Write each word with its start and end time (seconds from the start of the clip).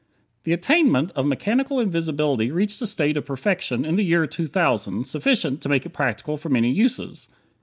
The 0.45 0.51
attainment 0.53 1.11
of 1.11 1.27
mechanical 1.27 1.79
invisibility 1.79 2.49
reached 2.49 2.81
a 2.81 2.87
state 2.87 3.17
of 3.17 3.27
perfection 3.27 3.85
in 3.85 3.97
the 3.97 4.03
year 4.03 4.25
2000 4.25 5.05
sufficient 5.05 5.61
to 5.61 5.69
make 5.69 5.85
it 5.85 5.93
practical 5.93 6.37
for 6.37 6.49
many 6.49 6.71
uses. 6.71 7.27